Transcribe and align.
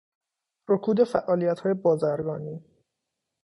رکود 0.69 1.03
فعالیتهای 1.03 1.73
بازرگانی 1.73 2.63